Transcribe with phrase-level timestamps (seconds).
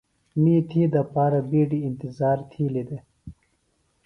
[0.41, 3.03] می تھی دپارہ بِیڈیۡ اِنتِظار تِھیلیۡ دےۡ۔